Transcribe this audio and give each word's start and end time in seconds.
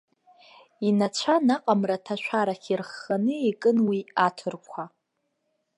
Инацәа 0.87 1.35
наҟ 1.47 1.65
амраҭашәарахь 1.73 2.67
ирхханы 2.71 3.35
икын 3.49 3.77
уи 3.87 3.99
аҭырқәа. 4.25 4.83